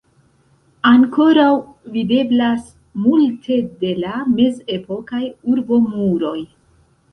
[0.91, 1.49] Ankoraŭ
[1.97, 2.65] videblas
[3.05, 5.23] multe de la mezepokaj
[5.55, 6.37] urbomuroj.